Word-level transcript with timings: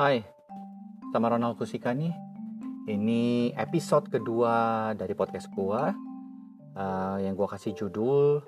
Hai, 0.00 0.24
sama 1.12 1.28
Ronald 1.28 1.60
Kusika 1.60 1.92
nih. 1.92 2.08
Ini 2.88 3.52
episode 3.52 4.08
kedua 4.08 4.88
dari 4.96 5.12
podcast 5.12 5.52
gua 5.52 5.92
uh, 6.72 7.20
yang 7.20 7.36
gua 7.36 7.52
kasih 7.52 7.76
judul 7.76 8.40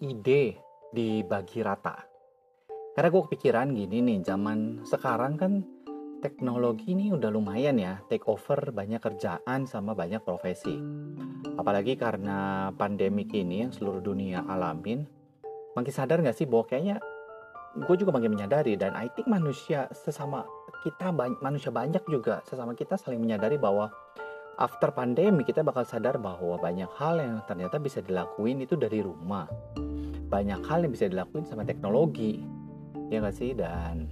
ide 0.00 0.56
dibagi 0.96 1.60
rata. 1.60 2.08
Karena 2.96 3.12
gue 3.12 3.20
kepikiran 3.20 3.76
gini 3.76 4.00
nih, 4.00 4.24
zaman 4.24 4.80
sekarang 4.88 5.36
kan 5.36 5.52
teknologi 6.24 6.96
ini 6.96 7.12
udah 7.12 7.28
lumayan 7.28 7.76
ya, 7.76 8.00
take 8.08 8.24
over 8.24 8.72
banyak 8.72 9.04
kerjaan 9.04 9.68
sama 9.68 9.92
banyak 9.92 10.24
profesi. 10.24 10.72
Apalagi 11.60 12.00
karena 12.00 12.72
pandemik 12.80 13.28
ini 13.36 13.68
yang 13.68 13.76
seluruh 13.76 14.00
dunia 14.00 14.40
alamin, 14.48 15.04
makin 15.76 15.92
sadar 15.92 16.24
nggak 16.24 16.32
sih 16.40 16.48
bahwa 16.48 16.64
kayaknya 16.64 16.96
gue 17.74 17.96
juga 17.98 18.14
makin 18.14 18.38
menyadari 18.38 18.78
dan 18.78 18.94
I 18.94 19.10
think 19.10 19.26
manusia 19.26 19.90
sesama 19.90 20.46
kita 20.86 21.10
manusia 21.42 21.74
banyak 21.74 22.06
juga 22.06 22.38
sesama 22.46 22.78
kita 22.78 22.94
saling 22.94 23.18
menyadari 23.18 23.58
bahwa 23.58 23.90
after 24.54 24.94
pandemi 24.94 25.42
kita 25.42 25.66
bakal 25.66 25.82
sadar 25.82 26.14
bahwa 26.22 26.54
banyak 26.62 26.86
hal 26.94 27.18
yang 27.18 27.42
ternyata 27.50 27.82
bisa 27.82 27.98
dilakuin 27.98 28.62
itu 28.62 28.78
dari 28.78 29.02
rumah. 29.02 29.50
Banyak 30.30 30.62
hal 30.66 30.86
yang 30.86 30.92
bisa 30.94 31.10
dilakuin 31.10 31.46
sama 31.46 31.66
teknologi 31.66 32.42
ya 33.10 33.18
gak 33.22 33.34
sih? 33.34 33.54
Dan 33.54 34.06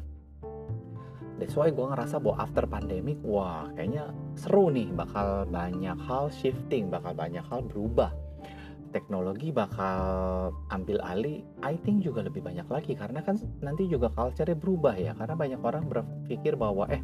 that's 1.38 1.54
why 1.54 1.70
gue 1.70 1.86
ngerasa 1.86 2.18
bahwa 2.18 2.36
after 2.42 2.64
pandemic 2.66 3.18
wah 3.22 3.70
kayaknya 3.74 4.10
seru 4.38 4.70
nih 4.70 4.90
bakal 4.94 5.46
banyak 5.50 5.98
hal 6.06 6.30
shifting 6.30 6.90
bakal 6.90 7.10
banyak 7.14 7.42
hal 7.46 7.62
berubah 7.66 8.14
teknologi 8.92 9.50
bakal 9.50 10.52
ambil 10.68 11.00
alih, 11.02 11.42
I 11.64 11.80
think 11.80 12.04
juga 12.04 12.22
lebih 12.22 12.44
banyak 12.44 12.68
lagi. 12.68 12.92
Karena 12.92 13.24
kan 13.24 13.40
nanti 13.64 13.88
juga 13.88 14.12
culture-nya 14.12 14.54
berubah 14.54 14.94
ya. 14.94 15.16
Karena 15.16 15.34
banyak 15.34 15.60
orang 15.64 15.88
berpikir 15.88 16.54
bahwa 16.54 16.86
eh 16.92 17.00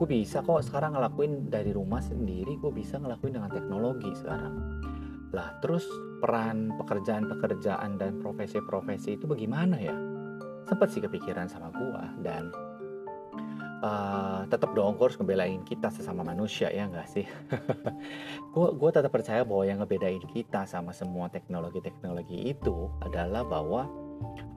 gue 0.00 0.08
bisa 0.08 0.40
kok 0.40 0.64
sekarang 0.64 0.96
ngelakuin 0.96 1.52
dari 1.52 1.76
rumah 1.76 2.00
sendiri 2.00 2.56
gue 2.56 2.72
bisa 2.72 2.96
ngelakuin 2.96 3.36
dengan 3.36 3.52
teknologi 3.52 4.10
sekarang. 4.16 4.82
Lah 5.30 5.60
terus 5.62 5.84
peran 6.18 6.74
pekerjaan-pekerjaan 6.80 8.00
dan 8.00 8.18
profesi-profesi 8.18 9.20
itu 9.20 9.28
bagaimana 9.30 9.76
ya? 9.78 9.94
Sempat 10.66 10.88
sih 10.90 11.04
kepikiran 11.04 11.46
sama 11.52 11.68
gue 11.70 12.04
dan 12.24 12.48
uh, 13.80 14.44
tetap 14.48 14.72
dong 14.76 14.96
gue 14.96 15.04
harus 15.08 15.18
ngebelain 15.18 15.60
kita 15.64 15.88
sesama 15.92 16.22
manusia 16.24 16.68
ya 16.70 16.86
nggak 16.86 17.08
sih? 17.08 17.26
Gue 18.54 18.68
gue 18.74 18.90
tetap 18.90 19.14
percaya 19.14 19.46
bahwa 19.46 19.62
yang 19.62 19.78
ngebedain 19.78 20.22
kita 20.34 20.66
sama 20.66 20.90
semua 20.90 21.30
teknologi-teknologi 21.30 22.50
itu 22.50 22.90
adalah 22.98 23.46
bahwa 23.46 23.86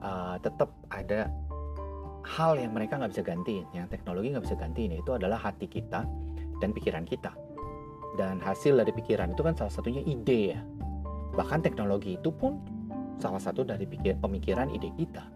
uh, 0.02 0.36
tetap 0.42 0.74
ada 0.90 1.30
hal 2.24 2.56
yang 2.56 2.72
mereka 2.72 2.96
nggak 2.96 3.12
bisa 3.12 3.22
gantiin 3.22 3.68
yang 3.76 3.86
teknologi 3.86 4.32
nggak 4.32 4.44
bisa 4.48 4.56
gantiin 4.56 4.96
itu 4.96 5.10
adalah 5.12 5.36
hati 5.38 5.68
kita 5.68 6.02
dan 6.58 6.70
pikiran 6.74 7.06
kita. 7.06 7.32
Dan 8.14 8.38
hasil 8.38 8.78
dari 8.78 8.94
pikiran 8.94 9.34
itu 9.34 9.42
kan 9.42 9.58
salah 9.58 9.74
satunya 9.74 10.02
ide 10.06 10.54
ya. 10.54 10.60
Bahkan 11.34 11.66
teknologi 11.66 12.14
itu 12.14 12.30
pun 12.30 12.62
salah 13.18 13.42
satu 13.42 13.66
dari 13.66 13.86
pemikiran 13.90 14.70
ide 14.70 14.90
kita. 14.94 15.26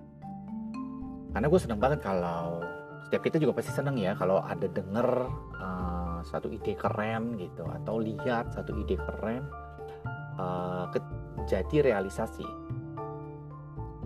Karena 1.34 1.46
gue 1.46 1.60
seneng 1.60 1.82
banget 1.82 2.02
kalau 2.02 2.62
setiap 3.06 3.22
kita 3.24 3.36
juga 3.40 3.60
pasti 3.60 3.72
seneng 3.72 3.96
ya 3.96 4.12
kalau 4.18 4.42
ada 4.42 4.66
denger 4.66 5.08
uh, 5.60 6.20
satu 6.26 6.50
ide 6.50 6.74
keren 6.74 7.38
gitu 7.38 7.64
atau 7.64 8.02
lihat 8.02 8.52
satu 8.52 8.74
ide 8.74 8.98
keren 8.98 9.46
uh, 10.38 10.86
jadi 11.46 11.92
realisasi. 11.92 12.46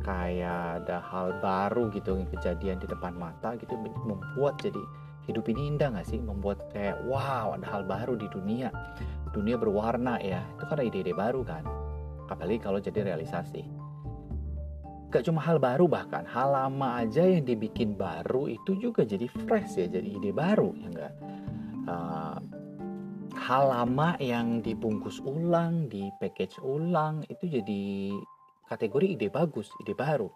Kayak 0.02 0.82
ada 0.82 0.98
hal 0.98 1.38
baru 1.38 1.86
gitu 1.94 2.18
yang 2.18 2.26
kejadian 2.26 2.82
di 2.82 2.90
depan 2.90 3.14
mata 3.14 3.54
gitu 3.54 3.78
membuat 4.02 4.58
jadi 4.58 4.82
hidup 5.30 5.46
ini 5.46 5.74
indah 5.74 5.94
gak 5.94 6.10
sih? 6.10 6.18
Membuat 6.18 6.74
kayak 6.74 6.98
wow 7.06 7.54
ada 7.54 7.66
hal 7.70 7.86
baru 7.86 8.18
di 8.18 8.26
dunia. 8.26 8.74
Dunia 9.30 9.54
berwarna 9.54 10.18
ya. 10.18 10.42
Itu 10.58 10.66
karena 10.66 10.90
ide-ide 10.90 11.14
baru 11.14 11.46
kan. 11.46 11.62
Apalagi 12.26 12.58
kalau 12.58 12.82
jadi 12.82 13.14
realisasi 13.14 13.81
gak 15.12 15.28
cuma 15.28 15.44
hal 15.44 15.60
baru 15.60 15.84
bahkan 15.84 16.24
hal 16.24 16.56
lama 16.56 17.04
aja 17.04 17.20
yang 17.20 17.44
dibikin 17.44 17.92
baru 17.92 18.48
itu 18.48 18.80
juga 18.80 19.04
jadi 19.04 19.28
fresh 19.28 19.76
ya 19.76 19.86
jadi 19.92 20.08
ide 20.08 20.32
baru 20.32 20.72
ya 20.72 20.86
enggak? 20.88 21.14
Uh, 21.84 22.38
hal 23.36 23.68
lama 23.68 24.16
yang 24.16 24.64
dibungkus 24.64 25.20
ulang 25.20 25.92
di 25.92 26.08
package 26.16 26.56
ulang 26.64 27.28
itu 27.28 27.44
jadi 27.44 28.16
kategori 28.72 29.20
ide 29.20 29.28
bagus 29.28 29.68
ide 29.84 29.92
baru. 29.92 30.32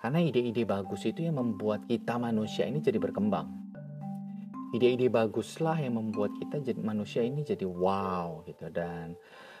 Karena 0.00 0.16
ide-ide 0.24 0.64
bagus 0.64 1.04
itu 1.04 1.28
yang 1.28 1.36
membuat 1.36 1.84
kita 1.84 2.16
manusia 2.16 2.64
ini 2.64 2.80
jadi 2.80 2.96
berkembang. 2.96 3.52
Ide-ide 4.72 5.12
baguslah 5.12 5.76
yang 5.76 6.00
membuat 6.00 6.32
kita 6.40 6.64
jadi 6.64 6.80
manusia 6.80 7.20
ini 7.20 7.44
jadi 7.44 7.68
wow 7.68 8.40
gitu. 8.48 8.72
Dan 8.72 9.12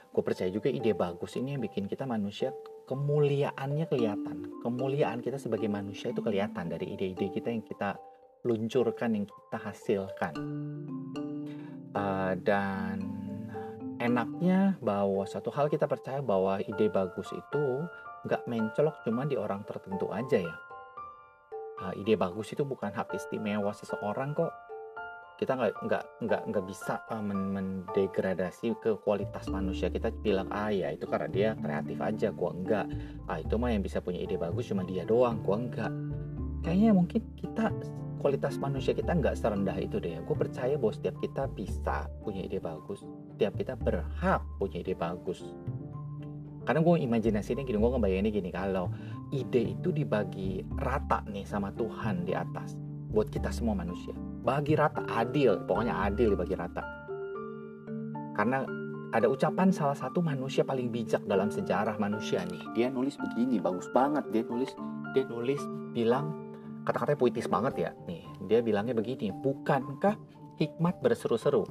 gue 0.08 0.22
percaya 0.24 0.48
juga 0.48 0.72
ide 0.72 0.96
bagus 0.96 1.36
ini 1.36 1.52
yang 1.52 1.60
bikin 1.60 1.84
kita 1.84 2.08
manusia 2.08 2.56
kemuliaannya 2.90 3.86
kelihatan. 3.86 4.50
Kemuliaan 4.66 5.22
kita 5.22 5.38
sebagai 5.38 5.70
manusia 5.70 6.10
itu 6.10 6.18
kelihatan 6.18 6.66
dari 6.66 6.90
ide-ide 6.98 7.30
kita 7.30 7.54
yang 7.54 7.62
kita 7.62 7.94
luncurkan, 8.42 9.14
yang 9.14 9.30
kita 9.30 9.58
hasilkan. 9.62 10.34
Uh, 11.94 12.34
dan 12.42 12.98
enaknya 14.02 14.74
bahwa 14.82 15.22
satu 15.22 15.54
hal 15.54 15.70
kita 15.70 15.86
percaya 15.86 16.18
bahwa 16.18 16.58
ide 16.58 16.90
bagus 16.90 17.30
itu 17.30 17.64
nggak 18.26 18.42
mencolok 18.50 19.06
cuma 19.06 19.22
di 19.22 19.38
orang 19.38 19.62
tertentu 19.62 20.10
aja 20.10 20.42
ya. 20.42 20.56
Uh, 21.78 21.94
ide 21.94 22.18
bagus 22.18 22.50
itu 22.50 22.66
bukan 22.66 22.90
hak 22.90 23.14
istimewa 23.14 23.70
seseorang 23.70 24.34
kok, 24.34 24.50
kita 25.40 25.56
nggak 25.56 25.72
nggak 25.88 26.04
nggak 26.20 26.42
nggak 26.52 26.64
bisa 26.68 27.00
uh, 27.08 27.24
mendegradasi 27.24 28.76
ke 28.76 28.92
kualitas 29.00 29.48
manusia 29.48 29.88
kita 29.88 30.12
bilang 30.20 30.52
ah 30.52 30.68
ya 30.68 30.92
itu 30.92 31.08
karena 31.08 31.28
dia 31.32 31.48
kreatif 31.56 31.96
aja 31.96 32.28
gua 32.28 32.52
enggak. 32.52 32.86
Ah 33.24 33.40
itu 33.40 33.56
mah 33.56 33.72
yang 33.72 33.80
bisa 33.80 34.04
punya 34.04 34.20
ide 34.20 34.36
bagus 34.36 34.68
cuma 34.68 34.84
dia 34.84 35.08
doang 35.08 35.40
gua 35.40 35.56
enggak. 35.56 35.88
Kayaknya 36.60 36.92
mungkin 36.92 37.24
kita 37.40 37.72
kualitas 38.20 38.60
manusia 38.60 38.92
kita 38.92 39.16
nggak 39.16 39.32
serendah 39.32 39.80
itu 39.80 39.96
deh. 39.96 40.20
Gue 40.28 40.36
percaya 40.36 40.76
bahwa 40.76 40.92
setiap 40.92 41.16
kita 41.24 41.48
bisa 41.56 42.04
punya 42.20 42.44
ide 42.44 42.60
bagus 42.60 43.00
setiap 43.32 43.56
kita 43.56 43.80
berhak 43.80 44.44
punya 44.60 44.84
ide 44.84 44.92
bagus. 44.92 45.40
Karena 46.68 46.84
gue 46.84 46.96
imajinasinya 47.00 47.64
gini 47.64 47.80
gue 47.80 47.90
ngebayanginnya 47.96 48.32
gini 48.36 48.50
kalau 48.52 48.92
ide 49.32 49.72
itu 49.72 49.88
dibagi 49.88 50.60
rata 50.76 51.24
nih 51.32 51.48
sama 51.48 51.72
Tuhan 51.72 52.28
di 52.28 52.36
atas 52.36 52.89
buat 53.10 53.28
kita 53.28 53.50
semua 53.50 53.74
manusia. 53.74 54.14
Bagi 54.46 54.78
rata 54.78 55.02
adil. 55.10 55.58
Pokoknya 55.66 56.06
adil 56.06 56.34
dibagi 56.34 56.54
rata. 56.54 56.82
Karena 58.38 58.62
ada 59.10 59.26
ucapan 59.26 59.74
salah 59.74 59.98
satu 59.98 60.22
manusia 60.22 60.62
paling 60.62 60.88
bijak 60.94 61.20
dalam 61.26 61.50
sejarah 61.50 61.98
manusia 61.98 62.46
nih. 62.46 62.62
Dia 62.78 62.88
nulis 62.88 63.18
begini 63.18 63.58
bagus 63.58 63.90
banget. 63.90 64.24
Dia 64.30 64.46
nulis 64.46 64.70
dia 65.12 65.26
nulis 65.26 65.60
bilang 65.90 66.30
kata-katanya 66.86 67.18
puitis 67.18 67.50
banget 67.50 67.74
ya. 67.76 67.90
Nih 68.06 68.22
dia 68.46 68.62
bilangnya 68.62 68.94
begini 68.94 69.34
bukankah 69.34 70.14
hikmat 70.62 71.02
berseru-seru 71.02 71.66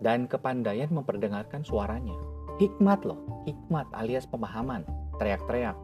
dan 0.00 0.24
kepandaian 0.24 0.88
memperdengarkan 0.88 1.60
suaranya? 1.62 2.16
Hikmat 2.56 3.04
loh 3.04 3.44
hikmat 3.44 3.84
alias 3.92 4.24
pemahaman 4.24 4.88
teriak-teriak. 5.20 5.76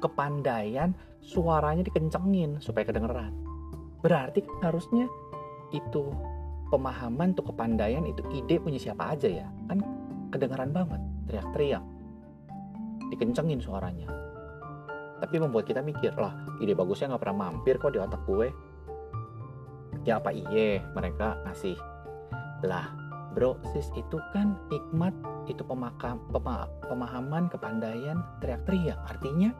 Kepandaian 0.00 0.96
suaranya 1.20 1.84
dikencengin 1.84 2.56
supaya 2.64 2.88
kedengeran 2.88 3.49
berarti 4.00 4.44
harusnya 4.64 5.06
itu 5.70 6.10
pemahaman 6.70 7.34
tuh 7.34 7.50
kepandaian 7.50 8.06
itu 8.06 8.22
ide 8.32 8.62
punya 8.62 8.78
siapa 8.78 9.14
aja 9.14 9.28
ya? 9.28 9.46
Kan 9.66 9.82
kedengaran 10.30 10.70
banget 10.70 11.00
teriak-teriak. 11.26 11.84
Dikencengin 13.10 13.60
suaranya. 13.60 14.08
Tapi 15.20 15.36
membuat 15.36 15.68
kita 15.68 15.84
mikir 15.84 16.16
lah 16.16 16.32
ide 16.62 16.72
bagusnya 16.72 17.12
nggak 17.12 17.22
pernah 17.22 17.38
mampir 17.50 17.76
kok 17.76 17.92
di 17.92 18.00
otak 18.00 18.22
gue. 18.24 18.48
Ya 20.08 20.16
apa 20.16 20.32
iye 20.32 20.80
mereka 20.96 21.36
ngasih. 21.44 21.76
Lah 22.64 22.88
bro 23.36 23.58
sis 23.74 23.92
itu 23.94 24.18
kan 24.32 24.56
hikmat 24.72 25.12
itu 25.46 25.62
pemakam 25.66 26.18
pema, 26.30 26.66
pemahaman 26.86 27.50
kepandaian 27.52 28.22
teriak-teriak. 28.40 28.96
Artinya 29.10 29.52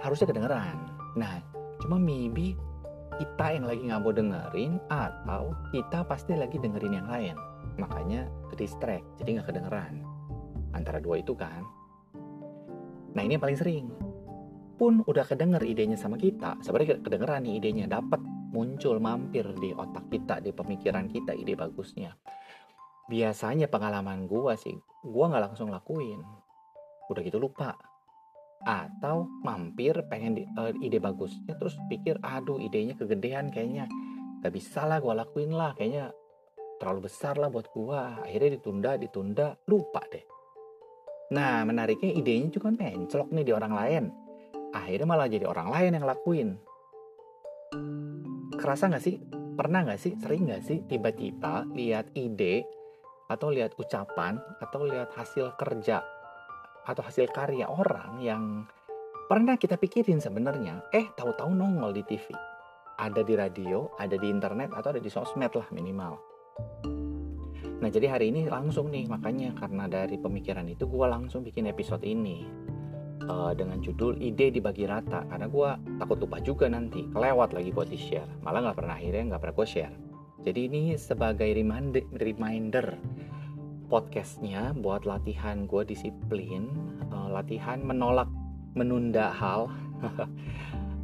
harusnya 0.00 0.30
kedengeran. 0.30 0.78
Nah 1.18 1.42
cuma 1.82 1.98
maybe 1.98 2.56
kita 3.22 3.54
yang 3.54 3.70
lagi 3.70 3.86
nggak 3.86 4.02
mau 4.02 4.10
dengerin 4.10 4.82
atau 4.90 5.54
kita 5.70 6.02
pasti 6.10 6.34
lagi 6.34 6.58
dengerin 6.58 6.98
yang 6.98 7.06
lain. 7.06 7.36
Makanya 7.78 8.26
distract 8.58 9.06
jadi 9.22 9.38
nggak 9.38 9.54
kedengeran. 9.54 10.02
Antara 10.74 10.98
dua 10.98 11.22
itu 11.22 11.38
kan. 11.38 11.62
Nah 13.14 13.22
ini 13.22 13.38
yang 13.38 13.44
paling 13.46 13.58
sering. 13.58 13.86
Pun 14.74 15.06
udah 15.06 15.22
kedenger 15.22 15.62
idenya 15.62 15.94
sama 15.94 16.18
kita 16.18 16.58
sebenarnya 16.66 16.98
kedengeran 16.98 17.46
nih 17.46 17.62
idenya. 17.62 17.86
Dapat 17.86 18.18
muncul 18.50 18.98
mampir 18.98 19.46
di 19.62 19.70
otak 19.70 20.10
kita 20.10 20.42
di 20.42 20.50
pemikiran 20.50 21.06
kita 21.06 21.30
ide 21.30 21.54
bagusnya. 21.54 22.18
Biasanya 23.06 23.70
pengalaman 23.70 24.26
gua 24.26 24.58
sih 24.58 24.74
gua 25.06 25.30
nggak 25.30 25.54
langsung 25.54 25.70
lakuin. 25.70 26.18
Udah 27.06 27.22
gitu 27.22 27.38
lupa 27.38 27.91
atau 28.62 29.26
mampir 29.42 29.94
pengen 30.06 30.38
di, 30.38 30.42
uh, 30.58 30.70
ide 30.78 31.02
bagusnya 31.02 31.58
terus 31.58 31.74
pikir 31.90 32.18
aduh 32.22 32.58
idenya 32.62 32.94
kegedean 32.94 33.50
kayaknya. 33.50 33.90
Gak 34.42 34.54
bisa 34.54 34.86
lah 34.86 34.98
gue 34.98 35.14
lakuin 35.14 35.54
lah 35.54 35.74
kayaknya 35.78 36.10
terlalu 36.82 37.06
besar 37.06 37.38
lah 37.38 37.46
buat 37.46 37.70
gue 37.70 38.00
akhirnya 38.26 38.58
ditunda 38.58 38.90
ditunda 38.98 39.46
lupa 39.70 40.02
deh. 40.10 40.24
Nah 41.32 41.62
menariknya 41.62 42.10
idenya 42.12 42.50
juga 42.50 42.74
menclok 42.74 43.28
nih 43.30 43.44
di 43.46 43.52
orang 43.54 43.72
lain. 43.72 44.04
Akhirnya 44.72 45.06
malah 45.06 45.28
jadi 45.28 45.46
orang 45.46 45.68
lain 45.70 45.90
yang 46.00 46.06
lakuin. 46.08 46.48
Kerasa 48.58 48.90
nggak 48.90 49.04
sih? 49.04 49.16
Pernah 49.52 49.84
nggak 49.84 50.00
sih? 50.00 50.12
Sering 50.18 50.48
nggak 50.48 50.62
sih 50.64 50.78
tiba-tiba 50.88 51.68
lihat 51.76 52.10
ide 52.16 52.66
atau 53.32 53.48
lihat 53.48 53.72
ucapan 53.80 54.36
atau 54.60 54.84
lihat 54.84 55.08
hasil 55.16 55.56
kerja 55.56 56.04
atau 56.86 57.02
hasil 57.02 57.30
karya 57.30 57.66
orang 57.70 58.18
yang 58.22 58.44
pernah 59.30 59.56
kita 59.56 59.78
pikirin 59.78 60.18
sebenarnya. 60.18 60.82
Eh 60.92 61.08
tahu-tahu 61.14 61.54
nongol 61.54 61.94
di 61.94 62.02
TV 62.04 62.32
ada 63.02 63.24
di 63.24 63.34
radio 63.34 63.90
ada 63.96 64.14
di 64.14 64.28
internet 64.28 64.70
atau 64.70 64.94
ada 64.94 65.02
di 65.02 65.10
sosmed 65.10 65.52
lah 65.56 65.66
minimal. 65.74 66.14
Nah 67.82 67.90
jadi 67.90 68.14
hari 68.14 68.30
ini 68.30 68.46
langsung 68.46 68.94
nih 68.94 69.10
makanya 69.10 69.58
karena 69.58 69.90
dari 69.90 70.14
pemikiran 70.14 70.70
itu 70.70 70.86
gue 70.86 71.06
langsung 71.08 71.42
bikin 71.42 71.66
episode 71.66 72.06
ini 72.06 72.46
uh, 73.26 73.50
dengan 73.58 73.82
judul 73.82 74.14
ide 74.22 74.54
dibagi 74.54 74.86
rata. 74.86 75.26
Karena 75.26 75.50
gue 75.50 75.70
takut 75.98 76.18
lupa 76.22 76.38
juga 76.38 76.70
nanti 76.70 77.10
kelewat 77.10 77.56
lagi 77.56 77.74
buat 77.74 77.90
di 77.90 77.98
share 77.98 78.30
malah 78.46 78.70
nggak 78.70 78.78
pernah 78.78 78.94
akhirnya 78.94 79.34
nggak 79.34 79.42
pernah 79.42 79.56
gue 79.58 79.68
share. 79.68 79.96
Jadi 80.42 80.60
ini 80.66 80.82
sebagai 80.98 81.50
reminder 81.54 82.02
reminder 82.18 82.86
podcastnya 83.92 84.72
buat 84.72 85.04
latihan 85.04 85.68
gue 85.68 85.84
disiplin 85.84 86.72
uh, 87.12 87.28
latihan 87.28 87.76
menolak 87.84 88.24
menunda 88.72 89.28
hal 89.36 89.68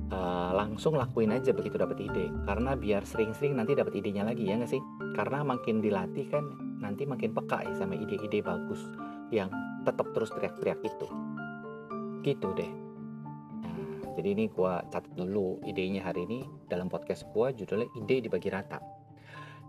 uh, 0.08 0.50
langsung 0.64 0.96
lakuin 0.96 1.36
aja 1.36 1.52
begitu 1.52 1.76
dapat 1.76 2.00
ide. 2.00 2.32
Karena 2.48 2.72
biar 2.72 3.04
sering-sering 3.04 3.60
nanti 3.60 3.76
dapat 3.76 3.92
idenya 3.92 4.24
lagi 4.24 4.48
ya 4.48 4.56
nggak 4.56 4.72
sih? 4.72 4.80
Karena 5.12 5.44
makin 5.44 5.84
dilatih 5.84 6.32
kan 6.32 6.48
nanti 6.80 7.04
makin 7.04 7.36
peka 7.36 7.68
ya 7.68 7.76
sama 7.76 7.92
ide-ide 7.92 8.40
bagus 8.40 8.80
yang 9.28 9.52
tetap 9.84 10.08
terus 10.16 10.32
teriak-teriak 10.32 10.80
itu. 10.80 11.06
Gitu 12.24 12.48
deh. 12.56 12.72
Nah, 13.68 14.16
jadi 14.16 14.32
ini 14.32 14.48
gue 14.48 14.72
catat 14.88 15.12
dulu 15.12 15.60
idenya 15.68 16.08
hari 16.08 16.24
ini. 16.24 16.40
Dalam 16.72 16.88
podcast 16.88 17.28
gue 17.36 17.52
judulnya 17.52 17.92
ide 18.00 18.24
dibagi 18.24 18.48
rata. 18.48 18.80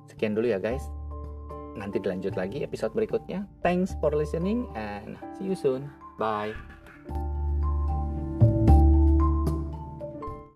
Sekian 0.08 0.40
dulu 0.40 0.48
ya 0.48 0.64
guys 0.64 0.88
nanti 1.80 1.98
dilanjut 2.04 2.36
lagi 2.36 2.62
episode 2.62 2.92
berikutnya. 2.92 3.48
Thanks 3.64 3.96
for 4.04 4.12
listening 4.12 4.68
and 4.76 5.16
see 5.40 5.48
you 5.48 5.56
soon. 5.56 5.88
Bye 6.20 6.79